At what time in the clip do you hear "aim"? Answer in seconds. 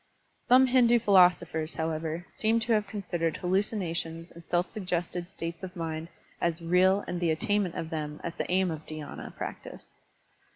8.51-8.71